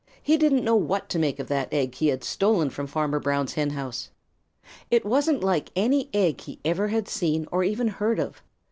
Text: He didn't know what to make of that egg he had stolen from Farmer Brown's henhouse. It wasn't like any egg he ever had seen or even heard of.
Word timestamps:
He 0.19 0.35
didn't 0.35 0.63
know 0.63 0.73
what 0.75 1.09
to 1.09 1.19
make 1.19 1.37
of 1.37 1.47
that 1.49 1.71
egg 1.71 1.93
he 1.93 2.07
had 2.07 2.23
stolen 2.23 2.71
from 2.71 2.87
Farmer 2.87 3.19
Brown's 3.19 3.53
henhouse. 3.53 4.09
It 4.89 5.05
wasn't 5.05 5.43
like 5.43 5.69
any 5.75 6.09
egg 6.11 6.41
he 6.41 6.59
ever 6.65 6.87
had 6.87 7.07
seen 7.07 7.45
or 7.51 7.63
even 7.63 7.87
heard 7.89 8.19
of. 8.19 8.41